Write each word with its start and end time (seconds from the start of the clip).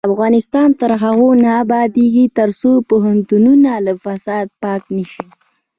افغانستان 0.09 0.69
تر 0.79 0.91
هغو 1.03 1.29
نه 1.43 1.49
ابادیږي، 1.63 2.25
ترڅو 2.37 2.71
پوهنتونونه 2.89 3.71
له 3.85 3.93
فساده 4.03 4.53
پاک 4.61 4.83
نشي. 4.95 5.25